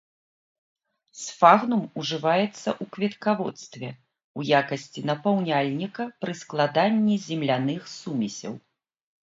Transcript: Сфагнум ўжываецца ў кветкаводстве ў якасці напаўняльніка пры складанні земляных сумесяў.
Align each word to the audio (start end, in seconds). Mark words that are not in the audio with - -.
Сфагнум 1.23 1.83
ўжываецца 2.03 2.57
ў 2.57 2.83
кветкаводстве 2.97 3.89
ў 4.37 4.41
якасці 4.63 5.05
напаўняльніка 5.11 6.03
пры 6.25 6.33
складанні 6.43 7.15
земляных 7.29 7.81
сумесяў. 7.99 8.53